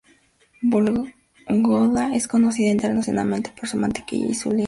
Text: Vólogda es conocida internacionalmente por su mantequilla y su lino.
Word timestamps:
Vólogda 0.63 2.15
es 2.15 2.27
conocida 2.27 2.71
internacionalmente 2.71 3.53
por 3.55 3.69
su 3.69 3.77
mantequilla 3.77 4.25
y 4.25 4.33
su 4.33 4.49
lino. 4.49 4.59